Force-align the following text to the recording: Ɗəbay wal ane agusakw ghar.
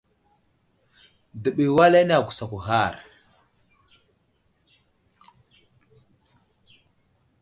Ɗəbay 1.41 1.69
wal 1.75 1.93
ane 1.99 2.13
agusakw 2.17 2.53
ghar. 2.65 2.95